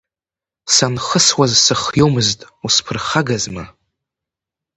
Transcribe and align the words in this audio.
Санхысуаз 0.75 1.51
сыхиомызт, 1.65 2.39
усԥырхагазма? 2.65 3.65